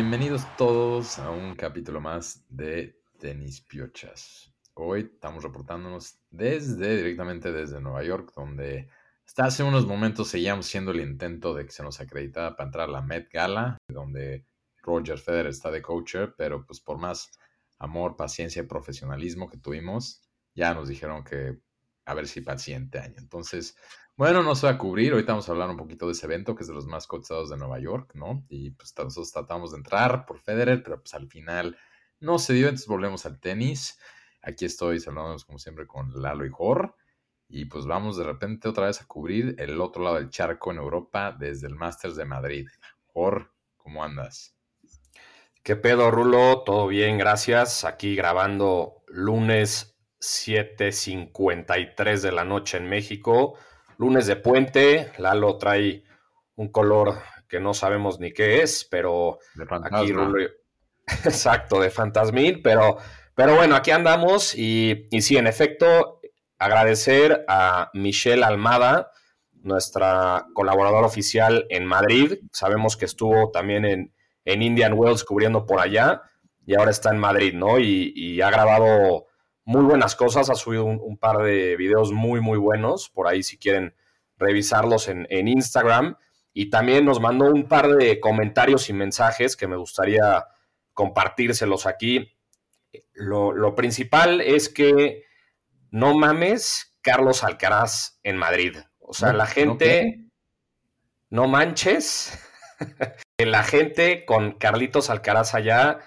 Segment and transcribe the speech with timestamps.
[0.00, 4.54] Bienvenidos todos a un capítulo más de Tenis Piochas.
[4.74, 8.88] Hoy estamos reportándonos desde, directamente desde Nueva York, donde
[9.26, 12.88] hasta hace unos momentos seguíamos siendo el intento de que se nos acreditara para entrar
[12.88, 14.46] a la Met Gala, donde
[14.82, 17.32] Roger Federer está de coacher, pero pues por más
[17.80, 20.22] amor, paciencia y profesionalismo que tuvimos,
[20.54, 21.58] ya nos dijeron que
[22.04, 23.16] a ver si para el siguiente año.
[23.18, 23.76] Entonces,
[24.18, 25.12] bueno, no se va a cubrir.
[25.12, 27.50] Ahorita vamos a hablar un poquito de ese evento, que es de los más cotizados
[27.50, 28.44] de Nueva York, ¿no?
[28.48, 31.78] Y pues nosotros tratamos de entrar por Federer, pero pues al final
[32.18, 33.96] no se dio, entonces volvemos al tenis.
[34.42, 36.96] Aquí estoy saludándonos como siempre con Lalo y Jor.
[37.48, 40.78] Y pues vamos de repente otra vez a cubrir el otro lado del charco en
[40.78, 42.66] Europa desde el Masters de Madrid.
[43.06, 44.56] Jor, ¿cómo andas?
[45.62, 46.64] ¿Qué pedo, Rulo?
[46.64, 47.84] Todo bien, gracias.
[47.84, 53.56] Aquí grabando lunes 7.53 de la noche en México.
[53.98, 55.12] Lunes de puente.
[55.18, 56.04] Lalo trae
[56.56, 57.18] un color
[57.48, 59.38] que no sabemos ni qué es, pero
[59.82, 60.48] aquí Rulo.
[61.24, 62.98] Exacto, de fantasmín, pero,
[63.34, 66.20] pero bueno, aquí andamos y, y sí, en efecto,
[66.58, 69.10] agradecer a Michelle Almada,
[69.52, 72.38] nuestra colaboradora oficial en Madrid.
[72.52, 74.14] Sabemos que estuvo también en,
[74.44, 76.22] en Indian Wells cubriendo por allá
[76.66, 77.78] y ahora está en Madrid, ¿no?
[77.78, 79.27] Y, ha grabado
[79.68, 83.58] muy buenas cosas, ha subido un, par de videos muy, muy buenos, por ahí si
[83.58, 83.94] quieren
[84.38, 86.16] revisarlos en, Instagram.
[86.54, 90.46] Y también nos mandó un par de comentarios y mensajes que me gustaría
[90.94, 92.34] compartírselos aquí.
[93.12, 95.24] Lo, lo principal es que
[95.90, 98.74] no mames Carlos Alcaraz en Madrid.
[99.00, 100.30] O sea, la gente,
[101.28, 102.42] no, no manches.
[103.36, 105.98] la gente con Carlitos Alcaraz allá,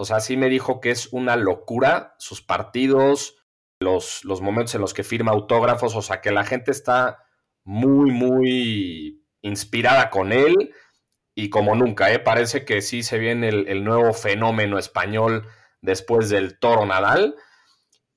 [0.00, 3.36] o sea, sí me dijo que es una locura sus partidos,
[3.80, 7.18] los, los momentos en los que firma autógrafos, o sea, que la gente está
[7.64, 10.72] muy, muy inspirada con él
[11.34, 12.18] y como nunca, ¿eh?
[12.18, 15.46] parece que sí se viene el, el nuevo fenómeno español
[15.82, 17.36] después del toro Nadal.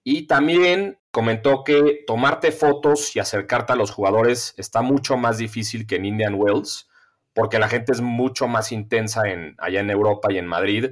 [0.06, 5.86] Y también comentó que tomarte fotos y acercarte a los jugadores está mucho más difícil
[5.86, 6.90] que en Indian Wells,
[7.34, 10.92] porque la gente es mucho más intensa en, allá en Europa y en Madrid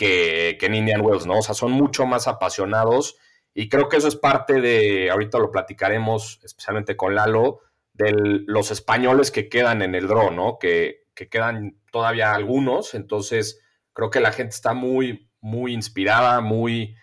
[0.00, 1.40] que, en Indian Wells, ¿no?
[1.40, 3.18] O sea, son mucho más apasionados
[3.52, 7.60] y creo que eso es parte de, ahorita lo platicaremos especialmente con Lalo,
[7.92, 8.12] de
[8.46, 10.58] los españoles que quedan en el draw, ¿no?
[10.58, 13.60] Que, que quedan todavía algunos, entonces
[13.92, 16.96] creo que la gente está muy, muy inspirada, muy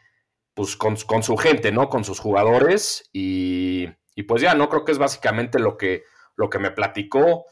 [0.56, 1.90] pues con, su gente, ¿no?
[1.90, 3.90] Con sus jugadores y,
[4.28, 4.70] pues ya, ¿no?
[4.70, 6.04] Creo que es básicamente lo que,
[6.36, 7.46] lo que me platicó.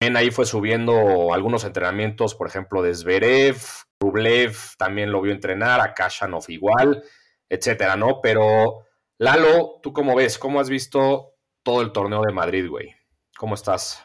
[0.00, 3.56] También ahí fue subiendo algunos entrenamientos, por ejemplo, de Zverev,
[4.00, 7.04] Rublev también lo vio entrenar, a Kashanov igual,
[7.48, 8.20] etcétera, ¿no?
[8.22, 8.86] Pero
[9.20, 10.38] Lalo, ¿tú cómo ves?
[10.38, 12.96] ¿Cómo has visto todo el torneo de Madrid, güey?
[13.36, 14.02] ¿Cómo estás?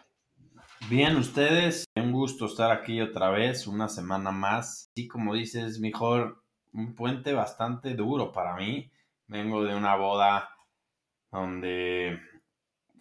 [0.90, 4.92] Bien, ustedes, un gusto estar aquí otra vez, una semana más.
[4.94, 8.92] Sí, como dices, mejor un puente bastante duro para mí.
[9.28, 10.50] Vengo de una boda
[11.32, 12.20] donde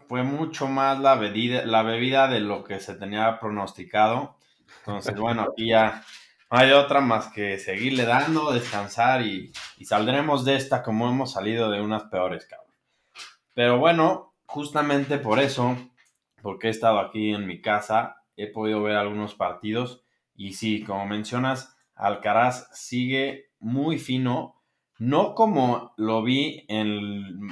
[0.06, 4.38] fue mucho más la bebida, la bebida de lo que se tenía pronosticado.
[4.86, 6.04] Entonces, bueno, aquí ya
[6.54, 11.68] no hay otra más que seguirle dando, descansar y, saldremos de esta como hemos salido
[11.68, 12.72] de unas peores, cabrón.
[13.54, 15.76] Pero bueno, justamente por eso,
[16.42, 20.04] porque he estado aquí en mi casa, he podido ver algunos partidos
[20.36, 24.62] y sí, como mencionas, Alcaraz sigue muy fino,
[24.96, 27.50] no como lo vi en,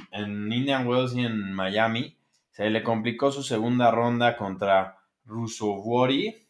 [0.49, 2.17] Indian Wells y en Miami.
[2.51, 6.42] Se le complicó su segunda ronda contra Rusovori,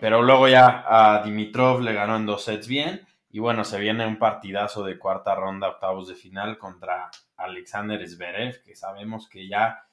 [0.00, 3.06] pero luego ya a Dimitrov le ganó en dos sets bien.
[3.30, 8.62] Y bueno, se viene un partidazo de cuarta ronda, octavos de final contra Alexander Zverev,
[8.62, 9.84] que sabemos que ya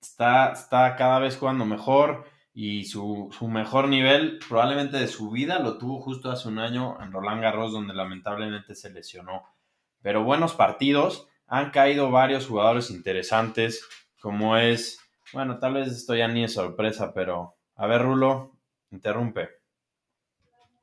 [0.00, 5.78] está, está cada vez jugando mejor y su, mejor nivel probablemente de su vida lo
[5.78, 9.44] tuvo justo hace un año en Roland Garros donde lamentablemente se lesionó.
[10.02, 13.86] Pero buenos partidos, han caído varios jugadores interesantes
[14.20, 15.00] como es,
[15.32, 18.52] bueno, tal vez esto ya ni es sorpresa, pero a ver Rulo,
[18.90, 19.48] interrumpe.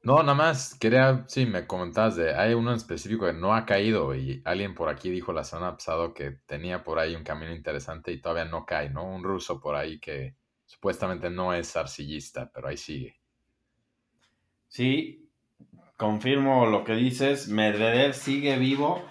[0.04, 3.66] No, nada más quería, sí, me comentabas de, hay uno en específico que no ha
[3.66, 7.54] caído y alguien por aquí dijo la semana pasada que tenía por ahí un camino
[7.54, 9.04] interesante y todavía no cae, ¿no?
[9.04, 10.36] Un ruso por ahí que,
[10.68, 13.16] Supuestamente no es arcillista, pero ahí sigue.
[14.68, 15.32] Sí,
[15.96, 17.48] confirmo lo que dices.
[17.48, 19.02] Medvedev sigue vivo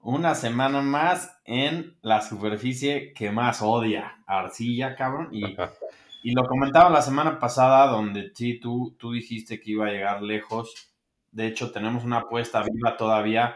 [0.00, 4.22] una semana más en la superficie que más odia.
[4.26, 5.30] Arcilla, cabrón.
[5.32, 5.56] Y,
[6.26, 10.22] y lo comentaba la semana pasada, donde sí, tú, tú dijiste que iba a llegar
[10.22, 10.90] lejos.
[11.30, 13.54] De hecho, tenemos una apuesta viva todavía.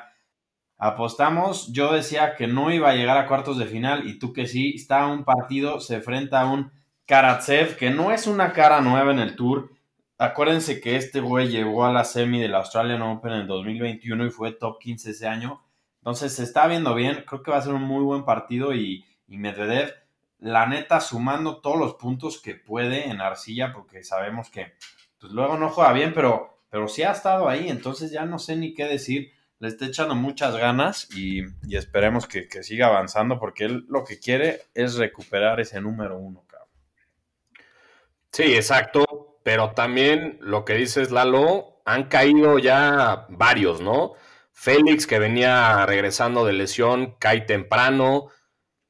[0.78, 4.46] Apostamos, yo decía que no iba a llegar a cuartos de final y tú que
[4.46, 6.70] sí, está un partido, se enfrenta a un
[7.06, 9.72] Karatsev, que no es una cara nueva en el Tour.
[10.16, 14.30] acuérdense que este güey llegó a la semi del Australian Open en el 2021 y
[14.30, 15.60] fue top 15 ese año.
[15.96, 19.04] Entonces se está viendo bien, creo que va a ser un muy buen partido y,
[19.26, 19.92] y Medvedev,
[20.40, 24.72] la neta, sumando todos los puntos que puede en arcilla, porque sabemos que
[25.18, 28.56] pues, luego no juega bien, pero, pero sí ha estado ahí, entonces ya no sé
[28.56, 29.32] ni qué decir.
[29.58, 34.18] Le está echando muchas ganas y, esperemos que, que, siga avanzando, porque él lo que
[34.18, 36.42] quiere es recuperar ese número uno.
[38.32, 44.12] Sí, exacto, pero también lo que dices, Lalo, han caído ya varios, ¿no?
[44.52, 48.28] Félix, que venía regresando de lesión, cae temprano.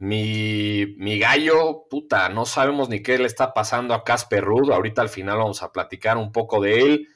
[0.01, 4.73] Mi, mi, gallo, puta, no sabemos ni qué le está pasando a Casper Ruud.
[4.73, 7.09] Ahorita al final vamos a platicar un poco de él.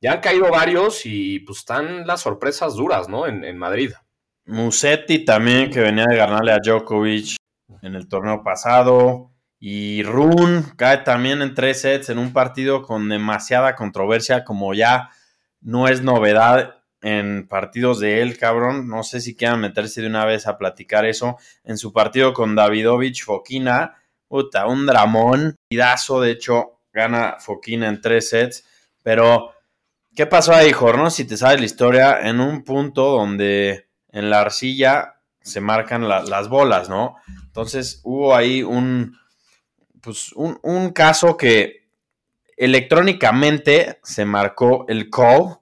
[0.00, 3.26] Ya han caído varios y pues están las sorpresas duras, ¿no?
[3.26, 3.92] En, en Madrid.
[4.46, 7.36] Musetti también, que venía de ganarle a Djokovic
[7.82, 9.30] en el torneo pasado.
[9.58, 15.10] Y Run cae también en tres sets en un partido con demasiada controversia, como ya
[15.60, 18.88] no es novedad en partidos de él, cabrón.
[18.88, 21.38] No sé si quieran meterse de una vez a platicar eso.
[21.64, 23.96] En su partido con Davidovich Fokina,
[24.28, 28.64] puta, un dramón, pidazo, de hecho, gana Fokina en tres sets.
[29.02, 29.52] Pero,
[30.14, 31.10] ¿qué pasó ahí, Jorno?
[31.10, 36.48] Si te sabes la historia, en un punto donde en la arcilla se marcan las
[36.48, 37.16] bolas, ¿no?
[37.46, 39.16] Entonces hubo ahí un,
[40.02, 41.88] pues, un, un caso que
[42.56, 45.59] electrónicamente se marcó el call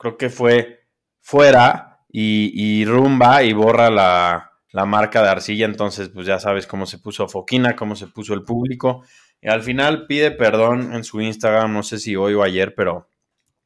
[0.00, 0.80] creo que fue
[1.20, 6.98] fuera y, rumba y borra la, marca de arcilla, entonces pues ya sabes cómo se
[6.98, 9.04] puso Foquina, cómo se puso el público.
[9.42, 13.08] Y al final pide perdón en su Instagram, no sé si hoy o ayer, pero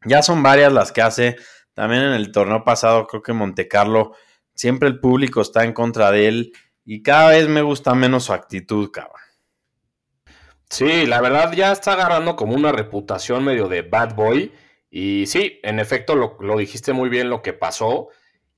[0.04, 1.36] ya son varias las que hace.
[1.72, 4.14] También en el torneo pasado, creo que Monte Carlo,
[4.54, 6.52] siempre el público está en contra de él
[6.84, 9.20] y cada vez me gusta menos su actitud, cabrón.
[10.69, 14.52] Sí, la verdad ya está agarrando como una reputación medio de bad boy
[14.96, 18.11] y sí, en efecto, lo, dijiste muy bien lo que pasó.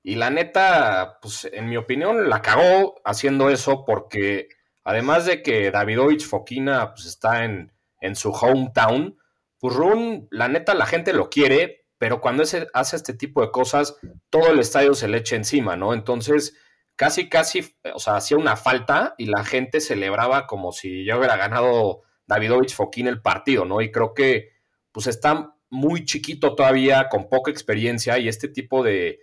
[0.02, 4.48] Y la neta, pues en mi opinión, la cagó haciendo eso porque
[4.84, 7.72] además de que Davidovich Fokina pues, está en,
[8.02, 9.16] en su hometown,
[9.58, 13.50] pues Run, la neta, la gente lo quiere, pero cuando ese, hace este tipo de
[13.50, 13.96] cosas,
[14.28, 15.94] todo el estadio se le echa encima, ¿no?
[15.94, 16.54] Entonces,
[16.96, 21.38] casi, casi, o sea, hacía una falta y la gente celebraba como si ya hubiera
[21.38, 23.80] ganado Davidovich Fokina el partido, ¿no?
[23.80, 24.50] Y creo que,
[24.92, 29.20] pues están muy chiquito todavía, con poca experiencia, y este tipo de,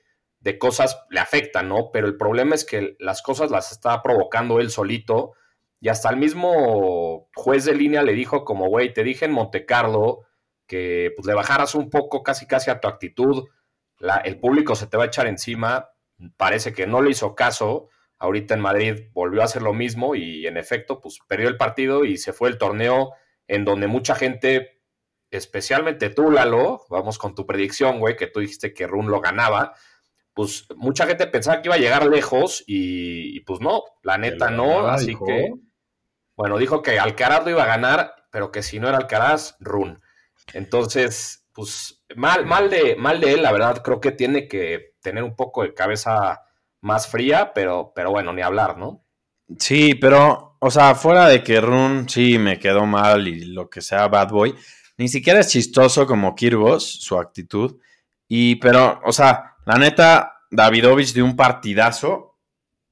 [0.60, 1.90] cosas le afectan, ¿no?
[1.92, 5.34] Pero el problema es que las cosas las está provocando él solito,
[5.80, 9.66] y hasta el mismo juez de línea le dijo como, güey, te dije en Monte
[9.66, 10.22] Carlo
[10.66, 13.46] que pues, le bajaras un poco casi casi a tu actitud,
[14.24, 15.90] el público se te va a echar encima,
[16.38, 20.48] parece que no le hizo caso, ahorita en Madrid volvió a hacer lo mismo y
[20.48, 23.14] en efecto, pues perdió el partido y se fue el torneo
[23.48, 24.73] en donde mucha gente
[25.38, 29.74] especialmente tú, Lalo, vamos con tu predicción, güey, que tú dijiste que Run lo ganaba,
[30.34, 34.88] pues mucha gente pensaba que iba a llegar lejos y, pues no, la neta no,
[34.88, 35.54] así que,
[36.36, 40.02] bueno, dijo que Alcaraz lo iba a ganar, pero que si no era Alcaraz, Run.
[40.54, 45.24] Entonces, pues mal, mal, de, mal de él, la verdad, creo que tiene que tener
[45.24, 46.42] un poco de cabeza
[46.82, 49.06] más fría, pero, pero bueno, ni hablar, ¿no?
[49.58, 53.82] Sí, pero, o sea, fuera de que Run sí me quedó mal y lo que
[53.82, 54.56] sea Bad Boy,
[54.98, 57.78] ni siquiera es chistoso como Kirgos, su actitud.
[58.28, 62.38] Y, pero, o sea, la neta, Davidovich de un partidazo,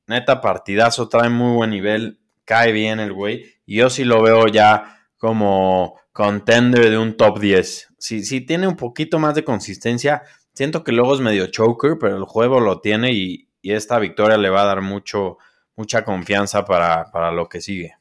[0.07, 3.45] neta partidazo, trae muy buen nivel, cae bien el güey.
[3.65, 7.93] Y yo sí lo veo ya como contender de un top 10.
[7.97, 12.17] Si, si tiene un poquito más de consistencia, siento que luego es medio choker, pero
[12.17, 15.37] el juego lo tiene y, esta victoria le va a dar mucho,
[15.75, 17.93] mucha confianza para, para lo que sigue.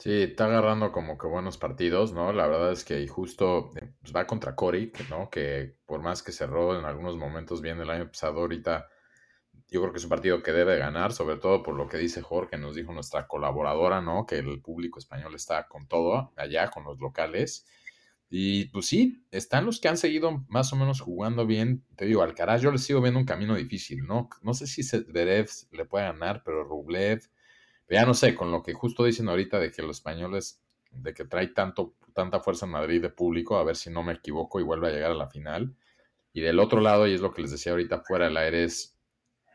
[0.00, 2.32] Sí, está agarrando como que buenos partidos, ¿no?
[2.32, 5.28] La verdad es que justo eh, pues, va contra Cory, ¿no?
[5.28, 8.88] Que por más que cerró en algunos momentos bien el año pasado, ahorita
[9.68, 12.22] yo creo que es un partido que debe ganar, sobre todo por lo que dice
[12.22, 14.24] Jorge, nos dijo nuestra colaboradora, ¿no?
[14.24, 17.66] Que el público español está con todo allá, con los locales.
[18.30, 21.84] Y pues sí, están los que han seguido más o menos jugando bien.
[21.96, 24.30] Te digo, Alcaraz yo le sigo viendo un camino difícil, ¿no?
[24.40, 27.20] No sé si Zverev le puede ganar, pero Rublev
[27.90, 30.60] ya no sé, con lo que justo dicen ahorita de que los españoles,
[30.92, 34.12] de que trae tanto, tanta fuerza en Madrid de público, a ver si no me
[34.12, 35.74] equivoco y vuelve a llegar a la final.
[36.32, 38.96] Y del otro lado, y es lo que les decía ahorita, fuera del aire es,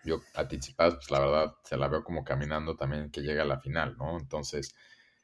[0.03, 3.59] yo a pues la verdad, se la veo como caminando también que llega a la
[3.59, 4.19] final, ¿no?
[4.19, 4.75] Entonces,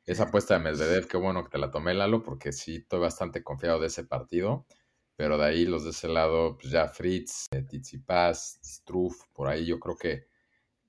[0.06, 3.44] esa apuesta de Medvedev, qué bueno que te la tomé, Lalo, porque sí estoy bastante
[3.44, 4.66] confiado de ese partido.
[5.16, 9.66] Pero de ahí los de ese lado, pues ya Fritz, eh, Tizipas, Struff, por ahí
[9.66, 10.28] yo creo que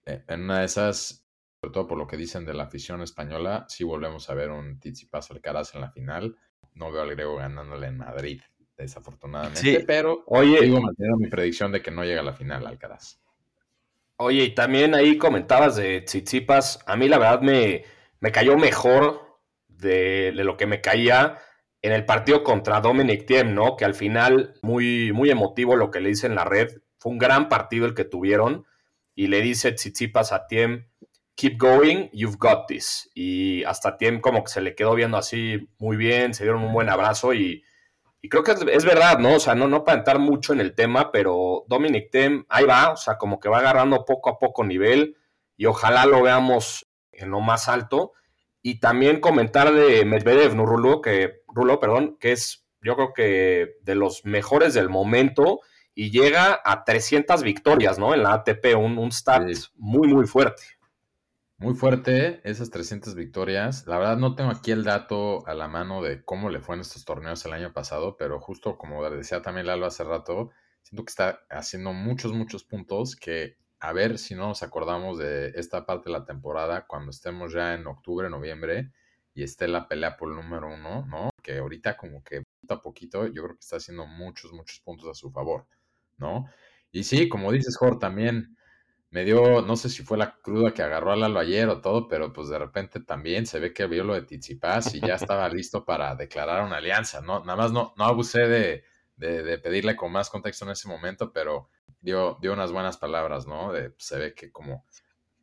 [0.06, 1.21] eh, en una de esas
[1.62, 4.80] sobre todo por lo que dicen de la afición española, si volvemos a ver un
[4.80, 6.36] Tsitsipas Alcaraz en la final.
[6.74, 8.40] no veo al griego ganándole en Madrid,
[8.76, 9.84] desafortunadamente.
[9.86, 13.20] pero oye, digo, mantengo mi predicción de que no llega a la final Alcaraz.
[14.16, 16.80] Oye, y también ahí comentabas de Tsitsipas.
[16.84, 17.84] A mí la verdad me,
[18.18, 19.38] me cayó mejor
[19.68, 21.38] de, lo que me caía
[21.80, 23.76] en el partido contra Dominic Thiem, ¿no?
[23.76, 26.82] Que al final, muy, muy emotivo lo que le dice en la red.
[26.98, 28.66] Fue un gran partido el que tuvieron.
[29.14, 30.88] Y le dice Tsitsipas a Thiem,
[31.36, 33.10] keep going, you've got this.
[33.14, 36.72] Y hasta Thiem como que se le quedó viendo así muy bien, se dieron un
[36.72, 37.64] buen abrazo y,
[38.30, 39.36] creo que es, verdad, ¿no?
[39.36, 42.92] O sea, no, no para entrar mucho en el tema, pero Dominic Thiem ahí va,
[42.92, 45.16] o sea, como que va agarrando poco a poco nivel
[45.56, 48.12] y ojalá lo veamos en lo más alto.
[48.64, 51.00] Y también comentar de Medvedev, ¿no, Rulo?
[51.00, 55.60] Que, Rulo, perdón, que es yo creo que de los mejores del momento
[55.94, 58.14] y llega a 300 victorias, ¿no?
[58.14, 59.44] En la ATP, un, un stat
[59.76, 60.62] muy, muy fuerte.
[61.62, 63.86] Muy fuerte esas 300 victorias.
[63.86, 66.80] La verdad no tengo aquí el dato a la mano de cómo le fue en
[66.80, 70.50] estos torneos el año pasado, pero justo como decía también Lalo hace rato,
[70.82, 75.52] siento que está haciendo muchos, muchos puntos que a ver si no nos acordamos de
[75.54, 78.90] esta parte de la temporada cuando estemos ya en octubre, noviembre
[79.32, 81.30] y esté la pelea por el número uno, ¿no?
[81.44, 85.08] Que ahorita como que poquito a poquito yo creo que está haciendo muchos, muchos puntos
[85.08, 85.68] a su favor,
[86.16, 86.44] ¿no?
[86.90, 88.56] Y sí, como dices, Jorge, también
[89.12, 92.08] me dio, no sé si fue la cruda que agarró a Lalo ayer o todo,
[92.08, 95.46] pero pues de repente también se ve que vio lo de Tizipas y ya estaba
[95.50, 97.40] listo para declarar una alianza, ¿no?
[97.44, 98.84] Nada más no, no abusé de,
[99.16, 101.68] de, pedirle con más contexto en ese momento, pero
[102.00, 103.70] dio, dio unas buenas palabras, ¿no?
[103.70, 104.86] De, se ve que como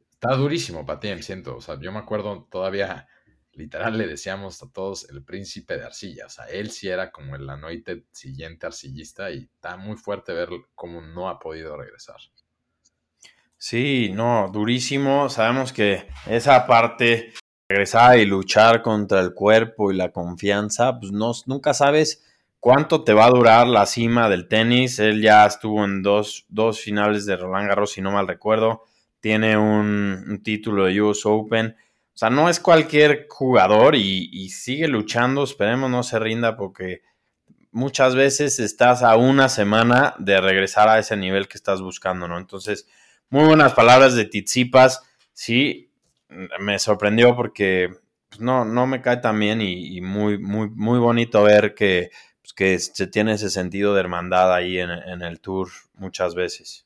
[0.09, 3.07] está durísimo para ti, siento, o sea, yo me acuerdo todavía,
[3.51, 7.35] literal le decíamos a todos el príncipe de arcilla, o sea, él sí era como
[7.35, 12.17] el anoite siguiente arcillista y está muy fuerte ver cómo no ha podido regresar.
[13.61, 15.29] Sí, no, durísimo.
[15.29, 17.33] Sabemos que esa parte,
[17.67, 22.23] regresar y luchar contra el cuerpo y la confianza, pues no, nunca sabes
[22.61, 24.97] cuánto te va a durar la cima del tenis.
[24.99, 28.83] Él ya estuvo en dos, dos finales de Roland Garros, si no mal recuerdo.
[29.19, 31.75] Tiene un, título de US Open.
[32.13, 35.43] O sea, no es cualquier jugador y, y sigue luchando.
[35.43, 37.01] Esperemos no se rinda porque
[37.71, 42.37] muchas veces estás a una semana de regresar a ese nivel que estás buscando, ¿no?
[42.37, 42.87] Entonces,
[43.29, 45.03] muy buenas palabras de Tizipas.
[45.33, 45.91] Sí,
[46.59, 47.91] me sorprendió porque
[48.29, 52.53] pues, no, no me cae tan bien y, muy, muy, muy bonito ver que, pues,
[52.53, 56.86] que se tiene ese sentido de hermandad ahí en, el tour muchas veces.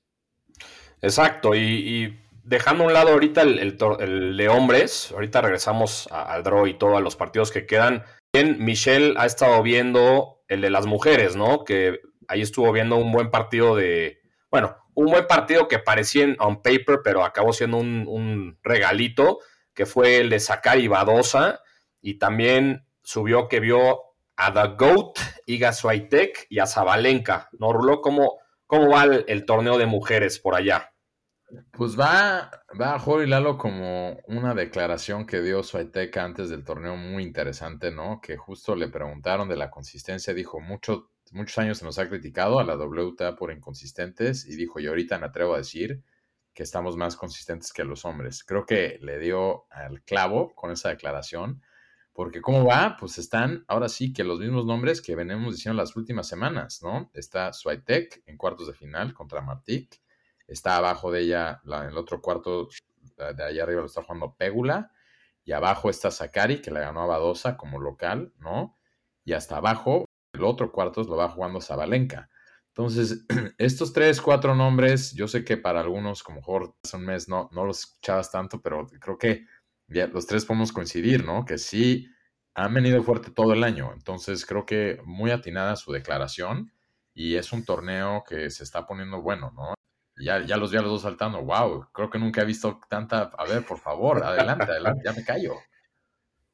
[1.01, 6.73] Exacto, y, dejando a un lado ahorita el, de hombres, ahorita regresamos al draw y
[6.73, 8.03] todo, a los partidos que quedan.
[8.33, 11.63] Bien, Michelle ha estado viendo el de las mujeres, ¿no?
[11.63, 14.19] Que ahí estuvo viendo un buen partido de,
[14.49, 19.39] bueno, un buen partido que parecía on paper, pero acabó siendo un, regalito,
[19.73, 21.61] que fue el de Sakari Badosa,
[22.01, 24.01] y también subió que vio
[24.35, 28.01] a The Goat, Iga Swiatek y a Zabalenka, ¿no, Rulo?
[28.01, 30.91] ¿Cómo, cómo va el, torneo de mujeres por allá?
[31.71, 36.95] Pues va, va a Jorge Lalo como una declaración que dio Swiatek antes del torneo
[36.95, 38.19] muy interesante, ¿no?
[38.21, 42.59] Que justo le preguntaron de la consistencia, dijo, mucho muchos años se nos ha criticado
[42.59, 46.03] a la WTA por inconsistentes y dijo, y ahorita me atrevo a decir
[46.53, 48.43] que estamos más consistentes que los hombres.
[48.43, 51.61] Creo que le dio al clavo con esa declaración,
[52.13, 52.95] porque ¿cómo va?
[52.99, 57.09] Pues están ahora sí que los mismos nombres que venimos diciendo las últimas semanas, ¿no?
[57.13, 59.99] Está Swiatek en cuartos de final contra Martik,
[60.47, 62.69] está abajo de ella, en el otro cuarto
[63.17, 64.91] de allá arriba lo está jugando Pégula,
[65.43, 68.77] y abajo está Sakari, que le ganó a Badosa como local, ¿no?
[69.25, 72.29] Y hasta abajo el otro cuartos lo va jugando Zabalenka.
[72.69, 73.25] Entonces,
[73.57, 77.49] estos tres, cuatro nombres, yo sé que para algunos, como mejor hace un mes no,
[77.53, 79.45] no los escuchabas tanto, pero creo que
[79.87, 81.45] los tres podemos coincidir, ¿no?
[81.45, 82.07] Que sí
[82.55, 83.91] han venido fuerte todo el año.
[83.93, 86.71] Entonces, creo que muy atinada su declaración
[87.13, 89.75] y es un torneo que se está poniendo bueno, ¿no?
[90.17, 91.43] Ya, ya los vi a los dos saltando.
[91.43, 91.89] ¡Wow!
[91.91, 93.31] Creo que nunca he visto tanta.
[93.37, 95.53] A ver, por favor, adelante, adelante, ya me callo.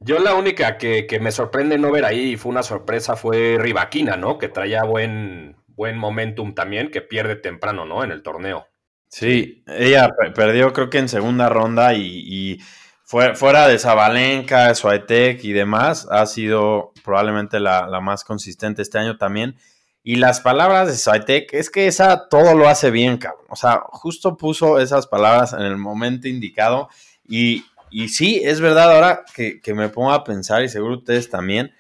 [0.01, 4.15] Yo la única que, me sorprende no ver ahí y fue una sorpresa fue Rivaquina,
[4.15, 4.38] ¿no?
[4.38, 8.03] Que traía buen, buen momentum también, que pierde temprano, ¿no?
[8.03, 8.68] En el torneo.
[9.10, 12.60] Sí, ella perdió creo que en segunda ronda y,
[13.03, 19.58] fuera de Zabalenka, Suaitec y demás, ha sido probablemente la, más consistente este año también.
[20.03, 23.46] Y las palabras de Swiatek, es que esa todo lo hace bien, cabrón.
[23.50, 26.88] O sea, justo puso esas palabras en el momento indicado
[27.27, 31.74] y y sí, es verdad, ahora que, me pongo a pensar, y seguro ustedes también,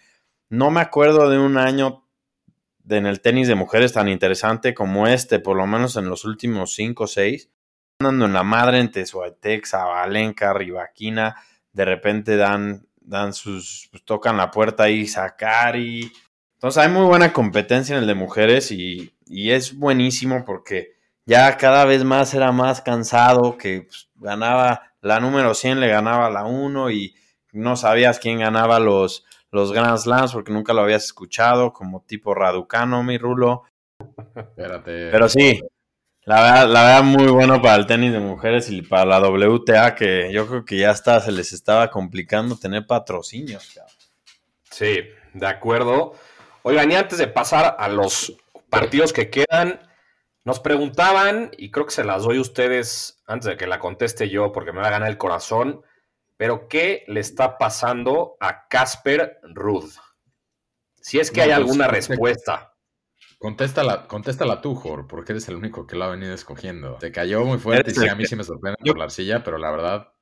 [0.49, 2.05] no me acuerdo de un año
[2.89, 6.73] en el tenis de mujeres tan interesante como este, por lo menos en los últimos
[6.73, 7.49] 5 o 6.
[8.01, 11.35] Andando en la madre entre Suatex, Avalenca, Rivaquina,
[11.73, 16.11] de repente dan dan sus, pues, tocan la puerta ahí, sacar y...
[16.55, 20.91] Entonces hay muy buena competencia en el de mujeres y, y es buenísimo porque
[21.25, 26.29] ya cada vez más era más cansado, que pues, ganaba la número 100, le ganaba
[26.29, 27.15] la 1 y
[27.51, 32.33] no sabías quién ganaba los, los Grand Slams porque nunca lo habías escuchado, como tipo
[32.33, 33.63] Raducano, mi Rulo.
[34.35, 35.09] Espérate.
[35.11, 35.59] Pero sí,
[36.23, 39.95] la verdad, la verdad muy bueno para el tenis de mujeres y para la WTA,
[39.95, 43.79] que yo creo que ya está, se les estaba complicando tener patrocinios.
[44.69, 44.99] Sí,
[45.33, 46.13] de acuerdo.
[46.61, 48.35] Oigan, y antes de pasar a los
[48.69, 49.79] partidos que quedan,
[50.49, 54.29] nos preguntaban, y creo que se las doy a ustedes antes de que la conteste
[54.29, 55.83] yo, porque me va a ganar el corazón,
[56.37, 59.91] pero ¿qué le está pasando a Casper Ruth?
[60.95, 62.73] Si es que hay pues, alguna respuesta.
[63.37, 66.95] Contéstala, contéstala tú, Jor, porque eres el único que lo ha venido escogiendo.
[66.95, 69.59] Te cayó muy fuerte y sí, a mí sí me sorprende por la arcilla, pero
[69.59, 70.13] la verdad,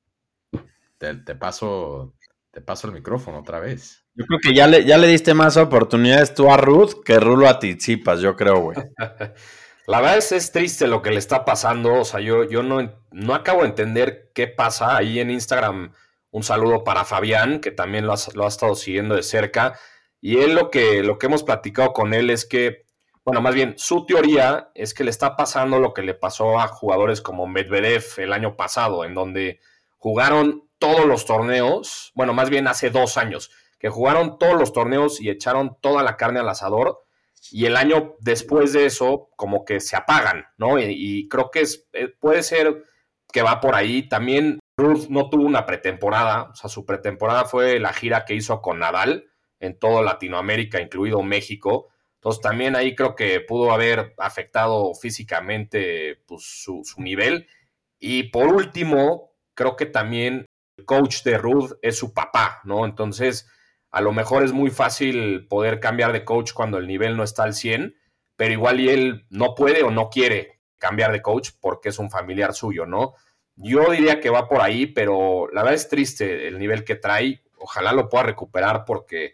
[0.97, 2.15] te, paso,
[2.51, 4.05] te paso el micrófono otra vez.
[4.13, 7.47] Yo creo que ya le, ya le diste más oportunidades tú a Ruth que Rulo
[7.47, 8.77] a Tizipas, yo creo, güey.
[9.87, 12.01] La verdad es, es triste lo que le está pasando.
[12.01, 14.97] O sea, yo, yo no, no acabo de entender qué pasa.
[14.97, 15.93] Ahí en Instagram,
[16.29, 19.79] un saludo para Fabián, que también lo ha, lo ha estado siguiendo de cerca.
[20.19, 22.85] Y él lo que, lo que hemos platicado con él es que,
[23.23, 26.67] bueno, más bien, su teoría es que le está pasando lo que le pasó a
[26.67, 29.61] jugadores como Medvedev el año pasado, en donde
[29.97, 35.21] jugaron todos los torneos, bueno, más bien hace dos años, que jugaron todos los torneos
[35.21, 37.06] y echaron toda la carne al asador
[37.51, 40.79] y el año después de eso como que se apagan, ¿no?
[40.79, 42.83] Y, creo que es, eh, puede ser
[43.31, 44.07] que va por ahí.
[44.07, 48.61] También Ruth no tuvo una pretemporada, o sea, su pretemporada fue la gira que hizo
[48.61, 49.25] con Nadal
[49.59, 51.89] en toda Latinoamérica, incluido México.
[52.15, 57.47] Entonces también ahí creo que pudo haber afectado físicamente pues, su, su nivel.
[57.99, 60.45] Y por último, creo que también
[60.77, 62.85] el coach de Ruth es su papá, ¿no?
[62.85, 63.47] Entonces
[63.91, 67.43] a lo mejor es muy fácil poder cambiar de coach cuando el nivel no está
[67.43, 67.95] al 100,
[68.35, 72.09] pero igual y él no puede o no quiere cambiar de coach porque es un
[72.09, 73.13] familiar suyo, ¿no?
[73.55, 77.41] Yo diría que va por ahí, pero la verdad es triste el nivel que trae.
[77.57, 79.33] Ojalá lo pueda recuperar porque,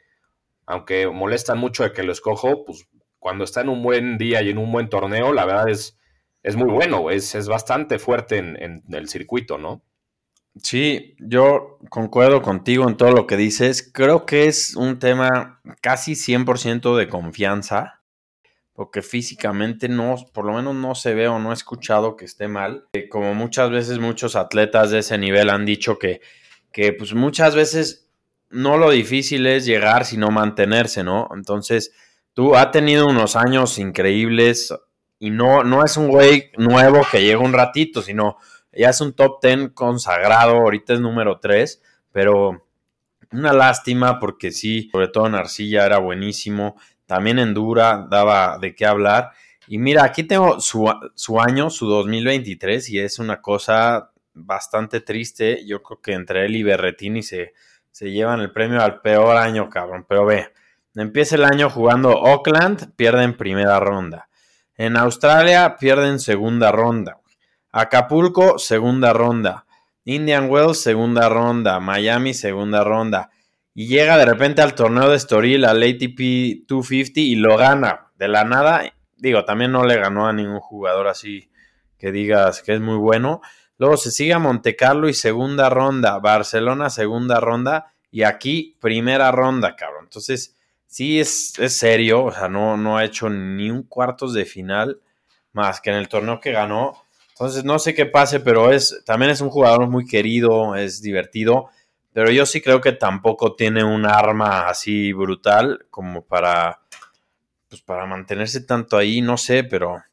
[0.65, 2.87] aunque molesta mucho de que lo escojo, pues
[3.19, 5.99] cuando está en un buen día y en un buen torneo, la verdad es,
[6.41, 9.83] es muy bueno, es, es bastante fuerte en, en el circuito, ¿no?
[10.61, 13.89] Sí, yo concuerdo contigo en todo lo que dices.
[13.91, 18.01] Creo que es un tema casi 100% de confianza,
[18.73, 22.47] porque físicamente no, por lo menos no se ve o no he escuchado que esté
[22.47, 22.87] mal.
[22.93, 26.21] Eh, como muchas veces muchos atletas de ese nivel han dicho que,
[26.71, 28.09] que pues muchas veces
[28.51, 31.29] no lo difícil es llegar, sino mantenerse, ¿no?
[31.35, 31.93] Entonces,
[32.33, 34.71] tú has tenido unos años increíbles
[35.17, 38.37] y no, no es un güey nuevo que llega un ratito, sino
[38.75, 41.81] ya es un top 10 consagrado, ahorita es número 3,
[42.11, 42.65] pero
[43.31, 48.75] una lástima porque sí, sobre todo en Arcilla era buenísimo, también en Dura daba de
[48.75, 49.31] qué hablar.
[49.67, 50.87] Y mira, aquí tengo su,
[51.39, 55.65] año, su 2023, y es una cosa bastante triste.
[55.65, 57.53] Yo creo que entre él y Berretini se,
[57.91, 60.05] se llevan el premio al peor año, cabrón.
[60.07, 60.51] Pero ve,
[60.95, 64.27] empieza el año jugando Oakland, pierden primera ronda.
[64.75, 67.19] En Australia pierden segunda ronda.
[67.75, 69.65] Acapulco, segunda ronda.
[70.05, 71.79] Indian Wells, segunda ronda.
[71.79, 73.31] Miami, segunda ronda.
[73.73, 78.11] Y llega de repente al torneo de Estoril, al ATP 250 y lo gana.
[78.15, 78.83] De la nada,
[79.17, 81.49] digo, también no le ganó a ningún jugador así
[81.97, 83.41] que digas que es muy bueno.
[83.79, 86.19] Luego se sigue a Monte Carlo y segunda ronda.
[86.19, 87.91] Barcelona, segunda ronda.
[88.11, 90.03] Y aquí, primera ronda, cabrón.
[90.03, 90.55] Entonces,
[90.85, 92.25] sí es, es serio.
[92.25, 95.01] O sea, no, no ha hecho ni un cuartos de final
[95.53, 97.03] más que en el torneo que ganó
[97.33, 101.69] entonces, no sé qué pase, pero es también es un jugador muy querido, es divertido,
[102.13, 106.81] pero yo sí creo que tampoco tiene un arma así brutal como para
[107.69, 110.03] pues para mantenerse tanto ahí, no sé, pero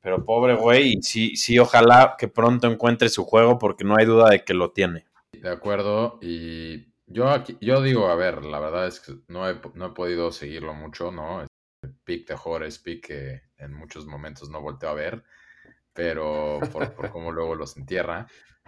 [0.00, 4.30] pero pobre güey, sí sí ojalá que pronto encuentre su juego porque no hay duda
[4.30, 5.04] de que lo tiene.
[5.32, 9.60] De acuerdo, y yo aquí, yo digo, a ver, la verdad es que no he,
[9.74, 11.42] no he podido seguirlo mucho, ¿no?
[11.42, 11.48] El
[12.04, 15.22] pick de Jorge, pick que en muchos momentos no volteo a ver
[15.92, 18.26] pero por, por cómo luego los entierra.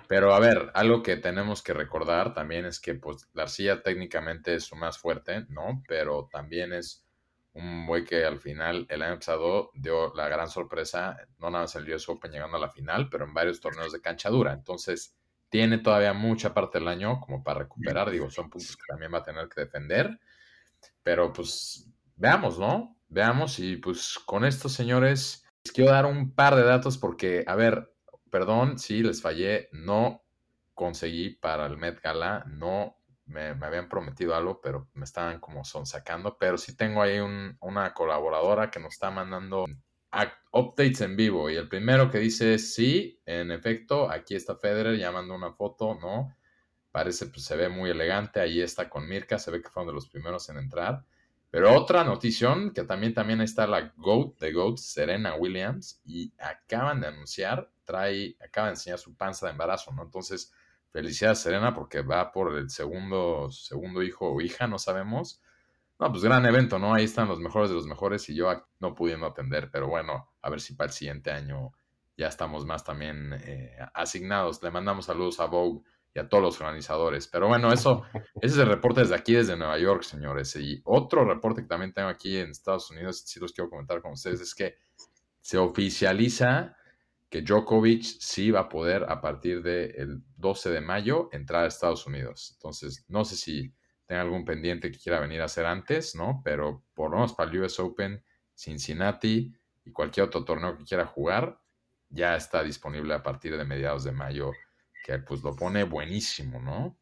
[0.09, 4.55] Pero a ver, algo que tenemos que recordar también es que pues la arcilla técnicamente
[4.55, 5.83] es su más fuerte, ¿no?
[5.89, 7.05] Pero también es
[7.55, 11.95] un güey que al final el año pasado dio la gran sorpresa, no nada el
[11.95, 14.53] US Open llegando a la final, pero en varios torneos de cancha dura.
[14.53, 15.17] Entonces,
[15.49, 18.11] tiene todavía mucha parte del año como para recuperar.
[18.11, 20.19] Digo, son puntos que también va a tener que defender.
[21.03, 22.99] Pero pues veamos, ¿no?
[23.09, 27.95] Veamos y pues con estos señores quiero dar un par de datos porque, a ver,
[28.31, 30.23] perdón si les fallé, no
[30.75, 35.87] conseguí para el Met Gala, no me, habían prometido algo, pero me estaban como son
[35.87, 36.37] sacando.
[36.39, 37.19] Pero sí tengo ahí
[37.61, 39.67] una colaboradora que nos está mandando
[40.53, 41.51] updates en vivo.
[41.51, 45.95] Y el primero que dice sí, en efecto, aquí está Federer, ya mandó una foto,
[46.01, 46.37] ¿no?
[46.91, 48.41] Parece, pues se ve muy elegante.
[48.41, 51.05] Ahí está con Mirka, se ve que fue uno de los primeros en entrar.
[51.55, 57.01] Pero otra notición, que también, también está la GOAT de GOAT, Serena Williams, y acaban
[57.01, 60.03] de anunciar, trae, acaba de enseñar su panza de embarazo, ¿no?
[60.03, 60.53] Entonces,
[60.91, 65.41] felicidades Serena porque va por el segundo, segundo hijo o hija, no sabemos.
[66.01, 66.93] No, pues gran evento, ¿no?
[66.93, 70.51] Ahí están los mejores de los mejores y yo no pudiendo atender, pero bueno, a
[70.51, 71.71] ver si para el siguiente año
[72.17, 74.61] ya estamos más también eh, asignados.
[74.61, 77.27] Le mandamos saludos a Vogue y a todos los organizadores.
[77.27, 78.05] Pero bueno, eso,
[78.41, 80.55] ese es el reporte desde aquí, desde Nueva York, señores.
[80.57, 84.13] Y otro reporte que también tengo aquí en Estados Unidos, si los quiero comentar con
[84.13, 84.77] ustedes, es que
[85.41, 86.77] se oficializa
[87.29, 92.07] que Djokovic sí va a poder a partir del 12 de mayo entrar a Estados
[92.07, 92.53] Unidos.
[92.55, 93.75] Entonces, no sé si
[94.07, 96.43] tenga algún pendiente que quiera venir a hacer antes, ¿no?
[96.45, 98.23] Pero por lo menos para el US Open,
[98.55, 99.53] Cincinnati
[99.85, 101.61] y cualquier otro torneo que quiera jugar,
[102.09, 104.53] ya está disponible a partir de mediados de mayo,
[105.05, 106.97] que pues lo pone buenísimo, ¿no?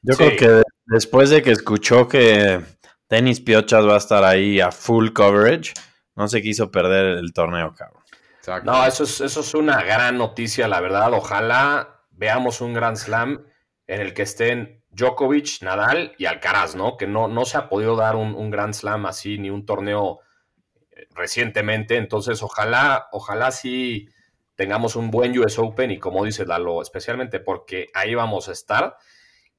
[0.00, 2.64] Yo creo que después de que escuchó que
[3.06, 5.74] Tenis Piochas va a estar ahí a full coverage,
[6.16, 8.02] no se quiso perder el torneo, cabrón.
[8.64, 11.12] No, eso es, eso es una gran noticia, la verdad.
[11.12, 13.44] Ojalá veamos un Grand Slam
[13.86, 16.96] en el que estén Djokovic, Nadal y Alcaraz, ¿no?
[16.96, 20.20] Que no, no se ha podido dar un, un Grand Slam así, ni un torneo
[20.90, 21.96] eh, recientemente.
[21.96, 24.08] Entonces, ojalá, ojalá sí
[24.60, 28.98] tengamos un buen US Open y como dice Lalo, especialmente porque ahí vamos a estar.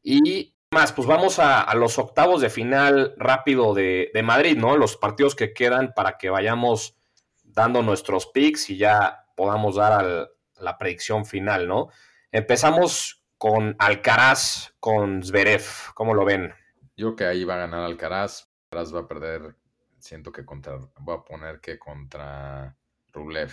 [0.03, 4.77] Y más, pues vamos a, los octavos de final rápido de, Madrid, ¿no?
[4.77, 6.99] Los partidos que quedan para que vayamos
[7.43, 11.89] dando nuestros picks y ya podamos dar al, la predicción final, ¿no?
[12.31, 15.65] Empezamos con Alcaraz, con Zverev.
[15.95, 16.53] ¿Cómo lo ven?
[16.95, 18.51] Yo que ahí va a ganar Alcaraz.
[18.69, 19.55] Alcaraz va a perder,
[19.97, 22.77] siento que contra, voy a poner que contra
[23.11, 23.51] Rublev.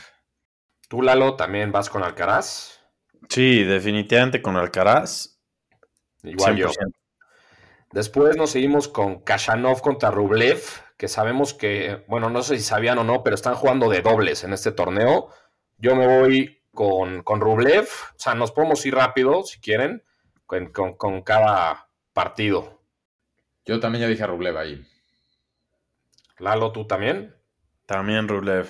[0.89, 2.81] ¿Tú, Lalo, también vas con Alcaraz?
[3.29, 5.39] Sí, definitivamente con Alcaraz.
[6.23, 6.71] Igual yo.
[7.93, 10.61] Después nos seguimos con Kashanov contra Rublev,
[10.97, 14.45] que sabemos que, bueno, no sé si sabían o no, pero están jugando de dobles
[14.45, 15.31] en este torneo.
[15.79, 17.85] Yo me voy con, con Rublev.
[17.85, 20.03] O sea, nos podemos ir rápido, si quieren,
[20.47, 22.83] con, cada partido.
[23.65, 24.87] Yo también ya dije a Rublev ahí.
[26.39, 27.35] Lalo, ¿tú también?
[27.87, 28.69] También Rublev.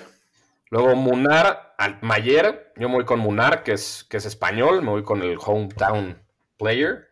[0.71, 5.03] Luego Munar, Mayer, yo me voy con Munar, que es, que es español, me voy
[5.03, 6.21] con el hometown
[6.57, 7.09] player.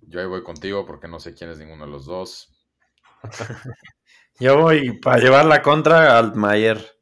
[0.00, 2.50] Yo ahí voy contigo porque no sé quién es ninguno de los dos.
[4.40, 6.98] yo voy para llevar la contra al Mayer.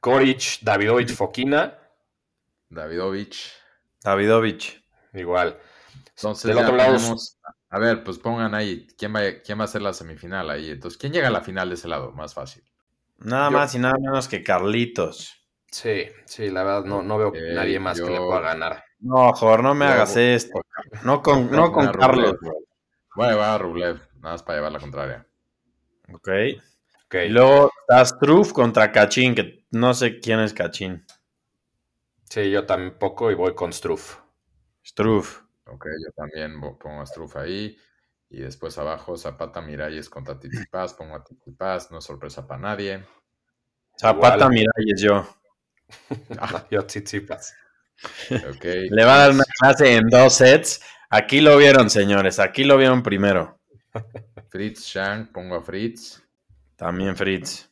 [0.00, 1.78] Koric, Davidovich, Fokina.
[2.70, 3.52] Davidovich.
[4.02, 4.82] Davidovich.
[5.12, 5.58] Igual.
[6.16, 6.96] Entonces, del otro lado.
[7.70, 10.70] a ver, pues pongan ahí quién va, quién va a ser la semifinal ahí.
[10.70, 12.12] Entonces, ¿quién llega a la final de ese lado?
[12.12, 12.62] Más fácil.
[13.18, 15.46] Nada más y nada menos que Carlitos.
[15.70, 18.84] Sí, sí, la verdad no, no veo nadie más que le pueda ganar.
[19.00, 20.60] No, joder, no me hagas esto.
[21.04, 22.36] No con, no con Carlos.
[23.14, 25.26] Voy a llevar a Rublev, nada más para llevar la contraria.
[26.12, 26.28] Ok.
[27.06, 27.28] okay.
[27.28, 31.04] Y luego está Struff contra Cachín, que no sé quién es Cachín.
[32.24, 34.18] Sí, yo tampoco y voy con Struff.
[34.84, 35.42] Struff.
[35.66, 37.76] Ok, yo también pongo a Struff ahí.
[38.28, 40.94] Y después abajo Zapata Miralles contra Titipas.
[40.94, 43.04] Pongo a Titipas, no es sorpresa para nadie.
[43.98, 45.26] Zapata Miralles yo.
[46.40, 47.54] Ah, yo Titipas.
[48.56, 48.88] Okay.
[48.90, 50.80] Le va a dar una clase en dos sets.
[51.10, 52.40] Aquí lo vieron, señores.
[52.40, 53.60] Aquí lo vieron primero.
[54.48, 56.22] Fritz Shang, pongo a Fritz.
[56.74, 57.70] También Fritz.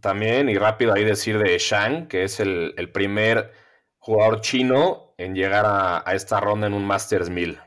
[0.00, 3.52] También, y rápido ahí decir de Shang, que es el, el primer
[3.98, 7.60] jugador chino en llegar a, esta ronda en un Masters 1000.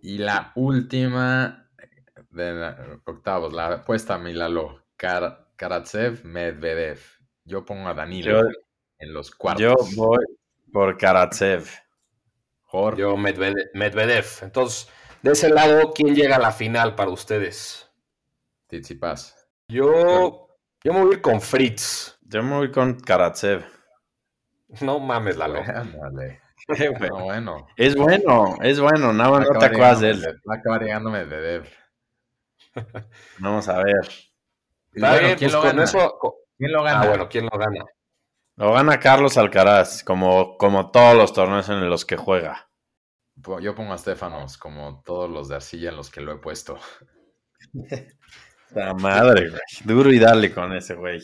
[0.00, 1.68] Y la última
[2.30, 7.00] de octavos, la apuesta a Milalo, Karatsev, Medvedev.
[7.44, 8.42] Yo pongo a Danilo
[8.98, 9.62] en los cuartos.
[9.62, 10.24] Yo voy
[10.72, 11.66] por Karatsev.
[12.96, 14.26] Yo Medvedev.
[14.42, 14.88] Entonces,
[15.22, 17.90] de ese lado, ¿quién llega a la final para ustedes?
[18.66, 19.48] Tizipas.
[19.68, 20.48] Yo,
[20.84, 22.18] yo me voy a ir con Fritz.
[22.22, 23.64] Yo me voy con Karatsev.
[24.82, 25.62] No mames, Lalo.
[27.10, 27.66] bueno.
[27.76, 29.12] Es bueno, es bueno.
[29.12, 30.22] Nada más no te acuerdas de él.
[30.48, 31.68] Va a acabar llegándome de Dev.
[33.38, 34.08] Vamos a ver.
[34.92, 35.84] ¿quién, pues lo gana?
[36.58, 37.00] ¿quién lo gana?
[37.00, 37.84] Ah, bueno, ¿quién lo gana?
[38.56, 42.68] Lo gana Carlos Alcaraz, como, como todos los torneos en los que juega.
[43.60, 46.78] Yo pongo a Stefanos, como todos los de arcilla en los que lo he puesto.
[48.70, 49.60] La madre, güey.
[49.84, 51.20] Duro y dale con ese güey.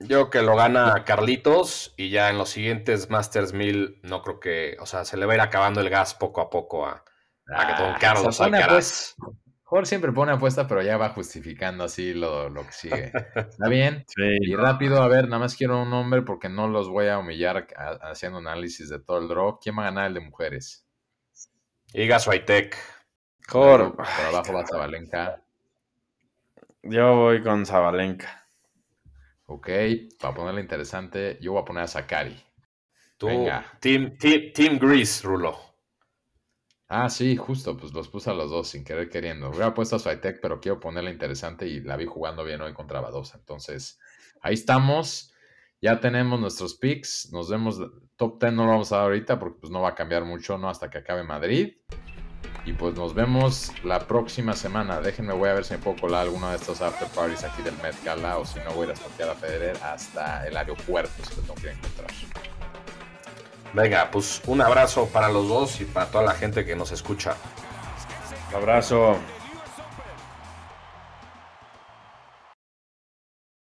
[0.00, 4.76] Yo que lo gana Carlitos y ya en los siguientes Masters 1000 no creo que,
[4.80, 7.04] o sea, se le va a ir acabando el gas poco a poco a,
[7.46, 9.16] para que Don Carlos Alcaraz.
[9.64, 13.12] Jorge siempre pone apuesta, pero ya va justificando así lo, lo que sigue.
[13.34, 14.06] ¿Está bien?
[14.16, 17.66] y rápido, a ver, nada más quiero un nombre porque no los voy a humillar
[18.00, 19.58] haciendo análisis de todo el draw.
[19.60, 20.86] ¿Quién va a ganar el de mujeres?
[21.92, 22.78] Iga Swiatek.
[23.46, 23.90] Jorge.
[23.90, 25.42] Por abajo va Zabalenka.
[26.82, 28.37] Yo voy con Zabalenka.
[29.50, 29.68] Ok,
[30.20, 32.38] para ponerle interesante, yo voy a poner a Sakari.
[33.16, 33.64] Tú, Venga.
[33.80, 35.58] Team, team, team Grease, Rulo.
[36.86, 39.48] Ah, sí, justo, pues los puse a los dos sin querer queriendo.
[39.48, 43.00] Hubiera puesto a Swiatek, pero quiero ponerla interesante y la vi jugando bien hoy contra
[43.00, 43.38] Badosa.
[43.38, 43.98] Entonces,
[44.42, 45.32] ahí estamos.
[45.80, 47.32] Ya tenemos nuestros picks.
[47.32, 47.80] Nos vemos.
[48.16, 50.58] Top 10 no lo vamos a dar ahorita porque pues no va a cambiar mucho,
[50.58, 50.68] ¿no?
[50.68, 51.74] Hasta que acabe Madrid.
[52.64, 55.00] Y pues nos vemos la próxima semana.
[55.00, 57.74] Déjenme, voy a ver si me puedo colar alguna de estos after parties aquí del
[57.82, 61.36] Met Gala o si no voy a ir a Santiago Federer hasta el aeropuerto si
[61.36, 62.10] lo tengo que encontrar.
[63.72, 67.36] Venga, pues un abrazo para los dos y para toda la gente que nos escucha.
[68.50, 69.18] Un abrazo.